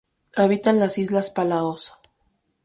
Habita 0.35 0.71
en 0.71 0.79
las 0.79 0.97
islas 0.97 1.29
Palaos. 1.29 1.93